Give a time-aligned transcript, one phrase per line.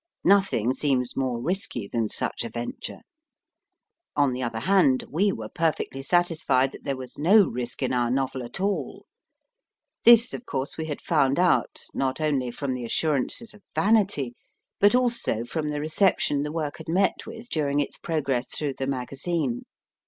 [0.23, 3.01] Nothing seems more risky than such a venture.
[4.15, 8.09] On the other hand, we were perfectly satisfied that there was no risk in our
[8.09, 9.05] novel at all.
[10.03, 14.33] This, of course, we had found out, not only from the assurances of Vanity,
[14.79, 18.87] but also from the reception the work had met with during its progress through the
[18.87, 19.65] magazine.